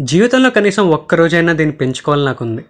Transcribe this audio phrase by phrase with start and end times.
[0.00, 2.62] జీవితంలో కనీసం ఒక్క రోజైనా దీన్ని పెంచుకోవాలని నాకు ఉంది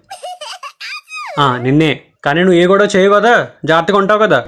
[1.62, 2.00] నిన్నే.
[2.24, 3.48] కానీ నువ్వు ఏ కూడా చేయవు కదా?
[3.64, 4.44] జాగ్రత్తగా ఉంటావు కదా?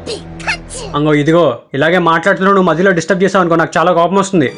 [0.94, 4.52] అంగో ఇదిగో ఇలాగే మాట్లాడుతున్నావు నువ్వు మధ్యలో డిస్టర్బ్ చేసావు అనుకో నాకు చాలా కోపం వస్తుంది.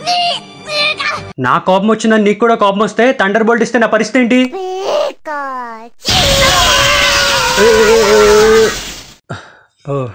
[1.38, 4.40] నా కోపం వచ్చిందని నీకు కూడా కోపం వస్తే థండర్ బోల్ట్ ఇస్తే నా పరిస్థితి ఏంటి?
[9.90, 10.06] ఓ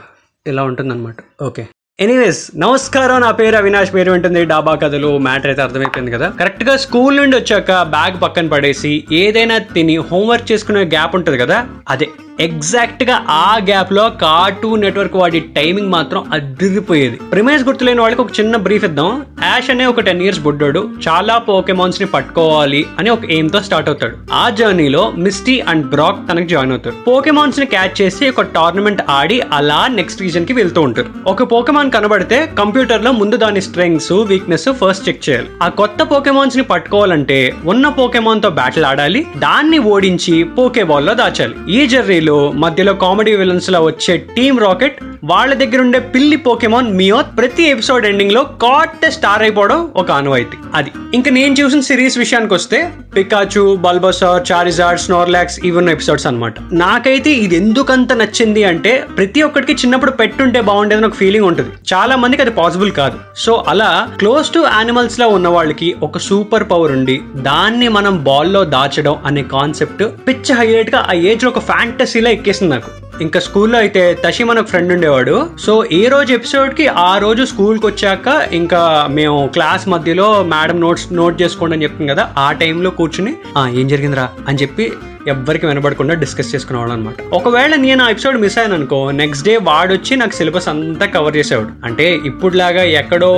[0.47, 1.15] ఇలా ఉంటుందన్నమాట.
[1.41, 1.67] ఓకే.
[1.99, 5.17] ఎనీవేస్ నమస్కారం నా పేరు అవినాష్ పేరు ఉంటుంది డాబా కథలు.
[5.17, 6.29] మ్యాటర్ అయితే అర్థమైపోయింది కదా?
[6.39, 11.65] కరెక్ట్గా స్కూల్ నుండి వచ్చాక బ్యాగ్ పక్కన పడేసి ఏదైనా తిని హోంవర్క్ చేసుకునే గ్యాప్ ఉంటుంది కదా?
[11.89, 17.19] అదే ఎగ్జాక్ట్గా ఆ గ్యాప్లో కార్టూన్ నెట్వర్క్ వాడి టైమింగ్ మాత్రం అదిరిపోయేది.
[17.31, 19.25] ప్రిమైజ్ గుర్తులేని వాళ్ళకి ఒక చిన్న బ్రీఫ్ ఇద్దాం.
[19.43, 24.17] యాష్ అనే ఒక టెన్ ఇయర్స్ బుడ్డోడు చాలా పోకెమాన్స్ని పట్టుకోవాలి అని ఒక ఎయిమ్తో స్టార్ట్ అవుతాడు.
[24.33, 26.95] ఆ జర్నీలో మిస్టీ అండ్ బ్రాక్ తనకి జాయిన్ అవుతారు.
[27.07, 31.07] పోకెమాన్స్ని క్యాచ్ చేసి ఒక టోర్నమెంట్ ఆడి అలా నెక్స్ట్ రీజన్కి వెళ్తూ ఉంటారు.
[31.27, 35.47] ఒక పోకెమాన్ కనబడితే కంప్యూటర్లో ముందు దాని స్ట్రెంగ్స్ వీక్నెస్ ఫస్ట్ చెక్ చేయాలి.
[35.63, 41.55] ఆ కొత్త పోకెమాన్స్ని పట్టుకోవాలంటే ఉన్న పోకెమాన్తో బ్యాటిల్ ఆడాలి దాన్ని ఓడించి పోకే బాల్లో దాచాలి.
[41.69, 47.63] ఈ జర్నీలో మధ్యలో కామెడీ విలన్స్లో వచ్చే టీమ్ రాకెట్ వాళ్ళ దగ్గర ఉండే పిల్లి పోకెమాన్ మియోత్ ప్రతి
[47.63, 50.57] ఎపిసోడ్ ఎండింగ్లో కాట్ స్టార్ అయిపోవడం ఒక ఆనవాయితీ.
[50.75, 50.91] అది.
[51.13, 57.55] ఇంకా నేను చూసిన సిరీస్ విషయానికి వస్తే పికాచు బల్బసార్ చారిజార్ స్నోర్లాక్స్ ఇవన్న ఎపిసోడ్స్ అనమాట నాకైతే ఇది
[57.55, 61.69] ఎందుకంత నచ్చింది అంటే ప్రతి ఒక్కరికి చిన్నప్పుడు పెట్టుంటే బాగుండేదని ఒక ఫీలింగ్ ఉంటుంది.
[61.93, 63.19] చాలా మందికి అది పాసిబుల్ కాదు.
[63.37, 69.15] సో అలా క్లోజ్ టు యానిమల్స్లో ఉన్న వాళ్ళకి ఒక సూపర్ పవర్ ఉండి దాన్ని మనం బాల్లో దాచడం
[69.25, 72.98] అనే కాన్సెప్ట్ పిచ్చ హైలైట్గా ఆ ఏజ్లో ఒక ఫ్యాంటసీలా ఎక్కేసింది నాకు.
[73.21, 75.47] ఇంకా స్కూల్లో అయితే తషి మనకు ఫ్రెండ్ ఉండేవాడు.
[75.59, 81.41] సో ఏ రోజు ఎపిసోడ్కి ఆ రోజు స్కూల్కి వచ్చాక ఇంకా మేము క్లాస్ మధ్యలో మేడం నోట్స్ నోట్
[81.41, 83.33] చేసుకోండి అని చెప్తుంది కదా ఆ టైంలో కూర్చుని
[83.79, 84.29] ఏం జరిగిందిరా?
[84.47, 84.91] అని చెప్పి
[85.33, 89.93] ఎవ్వరికి వినబడకుండా డిస్కస్ చేసుకునేవాడు అనమాట ఒకవేళ నేను ఆ ఎపిసోడ్ మిస్ అయ్యాను అనుకో నెక్స్ట్ డే వాడు
[89.93, 91.71] వచ్చి నాకు సిలబస్ అంతా కవర్ చేసేవాడు.
[91.85, 93.31] అంటే ఇప్పుడులాగా ఎక్కడో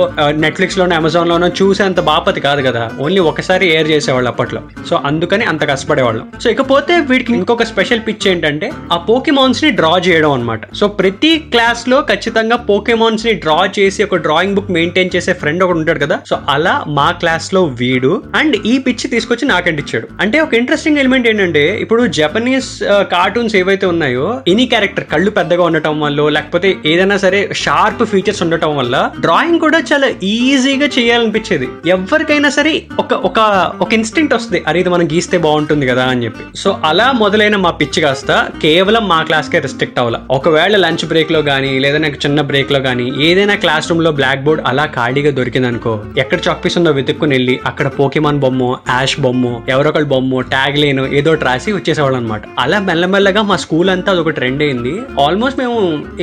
[0.44, 2.82] నెట్ఫ్లిక్స్ లోనో అమెజాన్ లోనో చూసేంత బాపతి కాదు కదా.
[3.00, 4.62] ఓన్లీ ఒకసారి ఎయిర్ చేసేవాళ్ళు అప్పట్లో.
[4.90, 6.26] సో అందుకని అంత కష్టపడేవాళ్ళం.
[6.42, 11.98] సో ఇకపోతే వీటికి ఇంకొక స్పెషల్ పిచ్ ఏంటంటే ఆ పోకెమాన్స్ని డ్రా చేయడం అనమాట సో ప్రతి క్లాస్లో
[12.10, 16.16] ఖచ్చితంగా పోకెమాన్స్ని డ్రా చేసి ఒక డ్రాయింగ్ బుక్ మెయింటైన్ చేసే ఫ్రెండ్ ఒకటి ఉంటాడు కదా.
[16.30, 20.06] సో అలా మా క్లాస్లో వీడు అండ్ ఈ పిచ్ తీసుకొచ్చి నాకంటిచ్చాడు.
[20.20, 22.70] అంటే ఒక ఇంట్రెస్టింగ్ ఎలిమెంట్ ఏంటంటే ఇప్పుడు జపనీస్
[23.12, 28.42] కార్టూన్స్ uh, ఏవైతే ఉన్నాయో ఎనీ క్యారెక్టర్ కళ్ళు పెద్దగా ఉండటం వల్ల లేకపోతే ఏదైనా సరే షార్ప్ ఫీచర్స్
[28.44, 31.66] ఉండటం వల్ల డ్రాయింగ్ కూడా చాలా ఈజీగా చేయాలనిపించేది.
[31.94, 32.72] ఎవరికైనా సరే
[33.02, 33.38] ఒక ఒక
[33.84, 34.60] ఒక ఇన్స్టింక్ట్ వస్తుంది.
[34.68, 36.44] అరే ఇది మనం గీస్తే బాగుంటుంది కదా అని చెప్పి.
[36.62, 38.30] సో అలా మొదలైన మా పిచ్చి కాస్త
[38.64, 40.20] కేవలం మా క్లాస్ కే రిస్ట్రిక్ట్ అవ్వాలి.
[40.38, 44.86] ఒకవేళ లంచ్ బ్రేక్లో కానీ లేదా నాకు చిన్న బ్రేక్లో కానీ ఏదైనా క్లాస్ రూమ్లో బ్లాక్ బోర్డ్ అలా
[44.98, 45.94] ఖాళీగా దొరికింది అనుకో
[46.24, 48.62] ఎక్కడ చాక్ పీస్ ఉందో వెతుక్కుని వెళ్ళి అక్కడ పోకిమాన్ బొమ్మ
[48.94, 53.90] యాష్ బొమ్మ ఎవరొకళ్ళ బొమ్మ ట్యాగ్ లేను ఏదో ట్రాస్ రాసి వచ్చేసేవాళ్ళు అనమాట అలా మెల్లమెల్లగా మా స్కూల్
[53.92, 54.92] అంతా అదొక ట్రెండ్ అయింది
[55.24, 55.76] ఆల్మోస్ట్ మేము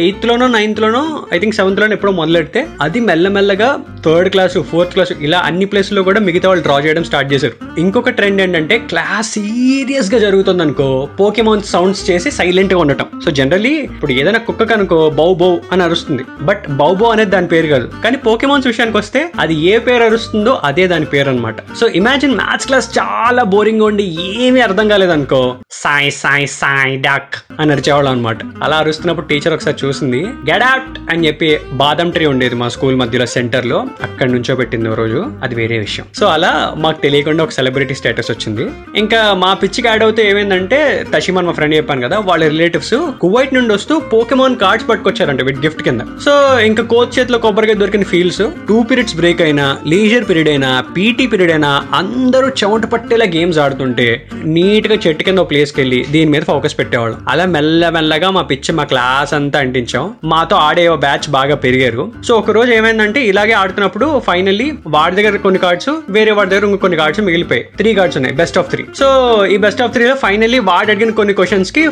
[0.03, 1.03] ఎయిత్ లోనో నైన్త్ లోనో
[1.35, 3.69] ఐ థింక్ సెవెంత్ లోనో ఎప్పుడో మొదలెడితే అది మెల్లమెల్లగా
[4.05, 7.55] థర్డ్ క్లాస్ ఫోర్త్ క్లాస్ ఇలా అన్ని ప్లేస్లో కూడా మిగతా వాళ్ళు డ్రా చేయడం స్టార్ట్ చేశారు.
[7.83, 10.87] ఇంకొక ట్రెండ్ ఏంటంటే క్లాస్ సీరియస్గా జరుగుతుంది అనుకో
[11.19, 13.07] పోకేమాన్ సౌండ్స్ చేసి సైలెంట్గా ఉండటం.
[13.25, 16.25] సో జనరలీ ఇప్పుడు ఏదైనా కుక్క కనుకో బౌ బౌ అని అరుస్తుంది.
[16.49, 17.87] బట్ బౌ బౌ అనేది దాని పేరు కాదు.
[18.03, 22.67] కానీ పోకేమాన్స్ విషయానికి వస్తే అది ఏ పేరు అరుస్తుందో అదే దాని పేరు అనమాట సో ఇమాజిన్ మ్యాథ్స్
[22.71, 24.05] క్లాస్ చాలా బోరింగ్ ఉండి
[24.45, 25.41] ఏమీ అర్థం కాలేదనుకో
[25.81, 31.25] సాయి సాయి సాయి డాక్ అని అరిచేవాళ్ళం అనమాట అలా అరుస్తున్నప్పుడు టీచర్ ఒకసారి చూసింది గెట్ అవుట్ అని
[31.27, 31.49] చెప్పి
[31.81, 33.79] బాదం ట్రీ ఉండేది మా స్కూల్ మధ్యలో సెంటర్లో.
[34.03, 36.05] అక్కడ నుంచో పెట్టింది ఓ రోజు అది వేరే విషయం.
[36.19, 38.65] సో అలా మాకు తెలియకుండా ఒక సెలబ్రిటీ స్టేటస్ వచ్చింది.
[38.95, 43.73] ఇంకా మా పిచ్చికి యాడ్ అవుతే ఏమైందంటే తషిమాన్ మా ఫ్రెండ్ చెప్పాను కదా వాళ్ళ రిలేటివ్స్ కువైట్ నుండి
[43.73, 46.01] వస్తూ పోకెమాన్ కార్డ్స్ పట్టుకొచ్చారంట వీటి గిఫ్ట్ కింద.
[46.25, 51.27] సో ఇంకా కోచ్ చేతిలో కొబ్బరిగా దొరికిన ఫీల్స్ టూ పీరియడ్స్ బ్రేక్ అయినా లీజర్ పీరియడ్ అయినా పీటీ
[51.27, 54.07] పీరియడ్ అయినా అందరూ చెమట పట్టేలా గేమ్స్ ఆడుతుంటే
[54.45, 57.17] నీట్గా చెట్టు కింద ప్లేస్కి వెళ్ళి దీని మీద ఫోకస్ పెట్టేవాళ్ళు.
[57.29, 60.15] అలా మెల్ల మెల్లగా మా పిచ్చి మా క్లాస్ అంతా అంటించాం.
[60.23, 62.11] మాతో ఆడే బ్యాచ్ బాగా పెరిగారు.
[62.27, 66.75] సో ఒక రోజు ఏమైందంటే ఇలాగే ఆడుతూ ఆడుతున్నప్పుడు ఫైనల్లీ వాడి దగ్గర కొన్ని కార్డ్స్ వేరే వాడి దగ్గర
[66.83, 67.65] కొన్ని కార్డ్స్ మిగిలిపోయాయి.
[67.79, 69.07] త్రీ కార్డ్స్ ఉన్నాయి బెస్ట్ ఆఫ్ త్రీ సో
[69.53, 71.83] ఈ బెస్ట్ ఆఫ్ త్రీలో ఫైనల్లీ వాడు అడిగిన కొన్ని క్వశ్చన్స్కి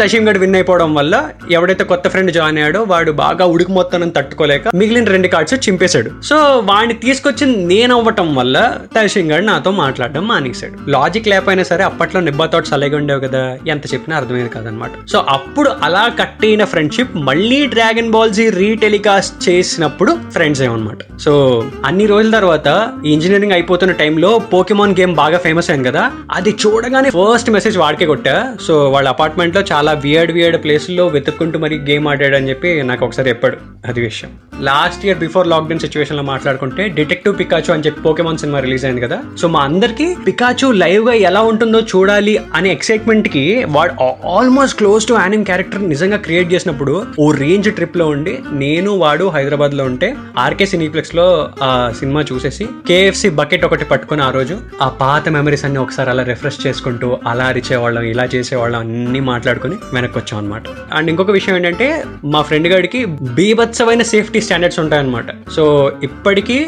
[0.00, 1.14] తషీం గడ్ విన్ అయిపోవడం వల్ల
[1.56, 6.10] ఎవడైతే కొత్త ఫ్రెండ్ జాయిన్ అయ్యాడో వాడు బాగా ఉడుకు మొత్తం తట్టుకోలేక మిగిలిన రెండు కార్డ్స్ చింపేశాడు.
[6.30, 6.36] సో
[6.70, 8.56] వాడిని తీసుకొచ్చి నేను అవ్వటం వల్ల
[8.96, 10.76] తషీం గడ్ నాతో మాట్లాడడం మానేశాడు.
[10.96, 13.42] లాజిక్ లేకపోయినా సరే అప్పట్లో నిబ్బా థాట్స్ అలాగే ఉండేవి కదా
[13.74, 19.36] ఎంత చెప్పినా అర్థమయ్యేది కాదనమాట సో అప్పుడు అలా కట్ అయిన ఫ్రెండ్షిప్ మళ్ళీ డ్రాగన్ బాల్ జీ రీటెలికాస్ట్
[19.48, 20.98] చేసినప్పుడు ఫ్రెండ్స్ ఏమన్నమాట.
[21.24, 21.36] సో సో
[21.84, 22.68] అన్ని రోజుల తర్వాత
[23.06, 26.02] ఈ ఇంజనీరింగ్ అయిపోతున్న టైంలో పోకెమాన్ గేమ్ బాగా ఫేమస్ అయింది కదా?
[26.32, 28.34] అది చూడగానే ఫస్ట్ మెసేజ్ వాడికే కొట్టా.
[28.66, 33.04] సో వాళ్ళ అపార్ట్మెంట్లో చాలా వియర్డ్ వియర్డ్ ఏడు ప్లేసుల్లో వెతుక్కుంటూ మరి గేమ్ ఆడాడు అని చెప్పి నాకు
[33.04, 34.30] ఒకసారి చెప్పాడు అది విషయం.
[34.62, 39.18] లాస్ట్ ఇయర్ బిఫోర్ లాక్డౌన్ సిచ్యువేషన్లో మాట్లాడుకుంటే డిటెక్టివ్ పికాచు అని చెప్పి పోకెమాన్ సినిమా రిలీజ్ అయింది కదా?
[39.36, 43.44] సో మా అందరికి పికాచు లైవ్గా ఎలా ఉంటుందో చూడాలి అనే ఎక్సైట్మెంట్కి
[43.76, 43.94] వాడు
[44.36, 49.84] almost close to anime character నిజంగా క్రియేట్ చేసినప్పుడు ఓ రేంజ్ ట్రిప్లో ఉండి నేను వాడు హైదరాబాద్లో
[49.84, 51.19] ఉంటే ఆర్కే సినీప్లెక్స్లో
[51.62, 56.22] ఆ సినిమా చూసేసి కేఎఫ్సి బకెట్ ఒకటి పట్టుకుని ఆ రోజు ఆ పాత మెమరీస్ అన్ని ఒకసారి అలా
[56.22, 60.62] రిఫ్రెష్ చేసుకుంటూ అలా అరిచేవాళ్ళం ఇలా చేసేవాళ్ళం అన్ని మాట్లాడుకుని వెనక్కి వచ్చాం అనమాట
[60.92, 61.88] అండ్ ఇంకొక విషయం ఏంటంటే
[62.24, 65.26] మా ఫ్రెండ్ గారికి బీభత్సమైన సేఫ్టీ స్టాండర్డ్స్ ఉంటాయన్నమాట.
[65.56, 66.58] సో ఇప్పటికీ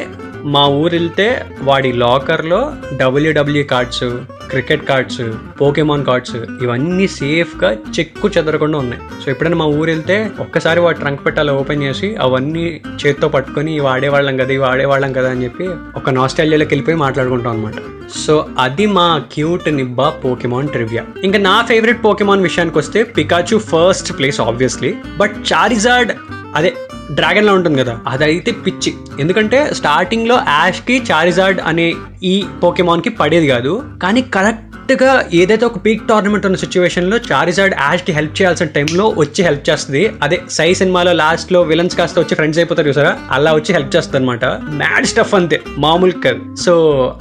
[0.45, 1.27] మా ఊరు వెళ్తే
[1.63, 2.61] వాడి లాకర్లో
[2.97, 4.05] WW cards
[4.53, 5.21] cricket cards
[5.61, 9.03] Pokemon cards ఇవన్నీ సేఫ్గా చెక్కు చెదరకుండా ఉన్నాయి.
[9.23, 12.65] సో ఎప్పుడైనా మా ఊరు వెళ్తే ఒక్కసారి వాడు ట్రంక్ పెట్టాలి ఓపెన్ చేసి అవన్నీ
[13.01, 15.67] చేత్తో పట్టుకొని ఇవి ఆడేవాళ్ళం కదా ఇవి ఆడేవాళ్ళం కదా అని చెప్పి
[15.97, 17.81] ఒక నాస్టాలియాలోకి వెళ్ళిపోయి మాట్లాడుకుంటాం అనమాట
[18.25, 24.11] సో అది మా క్యూట్ నిబ్బా పోకెమాన్ ట్రివియా ఇంకా నా ఫేవరెట్ పోకెమాన్ విషయానికి వస్తే Pikachu first
[24.19, 26.13] place obviously but Charizard
[26.55, 26.73] అదే
[27.13, 28.95] డ్రాగన్ లా ఉంటుంది కదా అదైతే పిచ్చి.
[29.21, 33.73] ఎందుకంటే స్టార్టింగ్లో యాష్కి చారిజార్డ్ అనే ఈ పోకెమాన్కి పడేది కాదు.
[34.03, 39.41] కానీ కరెక్ట్ కరెక్ట్గా ఏదైతే ఒక పీక్ టోర్నమెంట్ ఉన్న సిచ్యువేషన్లో చారిజార్డ్ యాష్కి హెల్ప్ చేయాల్సిన టైంలో వచ్చి
[39.47, 40.03] హెల్ప్ చేస్తుంది.
[40.25, 43.13] అదే సై సినిమాలో లాస్ట్లో విలన్స్ కాస్త వచ్చి ఫ్రెండ్స్ అయిపోతారు చూసారా?
[43.37, 44.45] అలా వచ్చి హెల్ప్ చేస్తుంది అనమాట
[44.81, 46.41] మ్యాడ్ స్టఫ్ అంతే మామూలు కాదు.
[46.65, 46.75] సో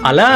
[0.10, 0.28] అలా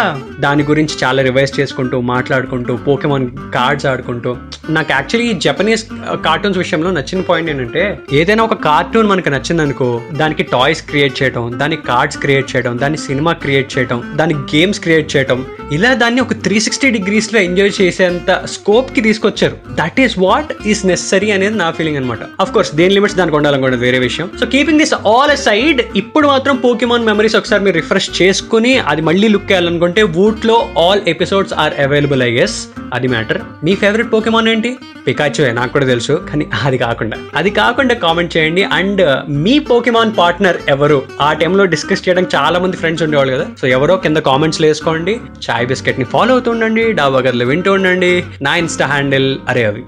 [0.45, 4.33] దాని గురించి చాలా రివైజ్ చేసుకుంటూ మాట్లాడుకుంటూ పోకెమాన్ కార్డ్స్ ఆడుకుంటూ
[4.69, 5.85] నాకు యాక్చువల్లీ జపనీస్
[6.27, 7.83] కార్టూన్స్ విషయంలో నచ్చిన పాయింట్ ఏంటంటే
[8.21, 9.89] ఏదైనా ఒక కార్టూన్ మనకు నచ్చిందనుకో
[10.21, 15.11] దానికి టాయ్స్ క్రియేట్ చేయడం దానికి కార్డ్స్ క్రియేట్ చేయడం దాని సినిమా క్రియేట్ చేయడం దాని గేమ్స్ క్రియేట్
[15.15, 15.41] చేయడం
[15.71, 19.55] ఇలా దాన్ని ఒక త్రీ సిక్స్టీ డిగ్రీస్ లో ఎంజాయ్ చేసేంత స్కోప్కి తీసుకొచ్చారు.
[19.81, 23.77] That is what is necessary అనేది నా ఫీలింగ్ అనమాట అఫ్ కోర్స్ దేని లిమిట్స్ దానికి ఉండాలనుకోండి
[23.77, 24.29] వేరే విషయం.
[24.39, 29.27] So keeping this all aside ఇప్పుడు మాత్రం పోకిమాన్ మెమరీస్ ఒకసారి మీరు రిఫ్రెష్ చేసుకుని అది మళ్ళీ
[29.27, 32.57] లుక్ చేయాలనుకుంటే వూట్లో all episodes are available I guess
[32.93, 34.77] అది మ్యాటర్ మీ ఫేవరెట్ పోకెమాన్ ఏంటి?
[35.07, 37.17] పికాచు నాకు కూడా తెలుసు కానీ అది కాకుండా.
[37.35, 38.63] అది కాకుండా కామెంట్ చేయండి.
[38.63, 41.01] అండ్ uh, మీ పోకెమాన్ పార్ట్నర్ ఎవరు?
[41.21, 43.45] ఆ టైంలో డిస్కస్ చేయడానికి చాలా మంది ఫ్రెండ్స్ ఉండేవాళ్ళు కదా.
[43.61, 45.13] సో ఎవరో కింద కామెంట్స్ వేసుకోండి.
[45.45, 48.23] చాయ్ బిస్కెట్ని ఫాలో అవుతుండండి డాబా గదిలో వింటూ ఉండండి.
[48.41, 49.83] నా ఇన్స్టా హ్యాండిల్ అరే అవి